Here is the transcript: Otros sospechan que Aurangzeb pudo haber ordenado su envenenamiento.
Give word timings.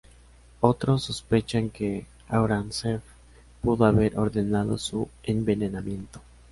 Otros 0.61 1.03
sospechan 1.03 1.69
que 1.69 2.07
Aurangzeb 2.27 3.01
pudo 3.61 3.85
haber 3.85 4.17
ordenado 4.17 4.79
su 4.79 5.07
envenenamiento. 5.21 6.19